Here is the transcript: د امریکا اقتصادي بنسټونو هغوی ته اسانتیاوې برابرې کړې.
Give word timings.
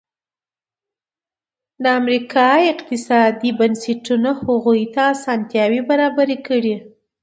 د 1.83 1.85
امریکا 1.99 2.47
اقتصادي 2.71 3.51
بنسټونو 3.59 4.31
هغوی 4.43 4.81
ته 4.93 5.01
اسانتیاوې 5.15 5.81
برابرې 5.89 6.37
کړې. 6.47 6.75